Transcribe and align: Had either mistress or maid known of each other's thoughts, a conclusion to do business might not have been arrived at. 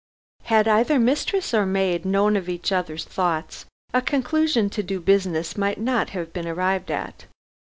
Had 0.45 0.67
either 0.67 0.97
mistress 0.97 1.53
or 1.53 1.63
maid 1.63 2.05
known 2.05 2.35
of 2.35 2.49
each 2.49 2.71
other's 2.71 3.03
thoughts, 3.05 3.65
a 3.93 4.01
conclusion 4.01 4.67
to 4.71 4.81
do 4.81 4.99
business 4.99 5.55
might 5.55 5.79
not 5.79 6.09
have 6.09 6.33
been 6.33 6.47
arrived 6.47 6.89
at. 6.89 7.27